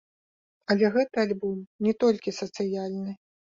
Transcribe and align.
Але 0.75 0.91
гэты 0.95 1.21
альбом 1.25 1.61
не 1.89 1.95
толькі 2.07 2.37
сацыяльны. 2.41 3.11